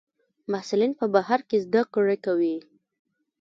[0.51, 2.57] محصلین په بهر کې زده کړې کوي.